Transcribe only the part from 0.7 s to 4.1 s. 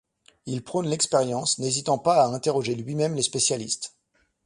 l’expérience, n’hésitant pas à interroger lui-même les spécialistes.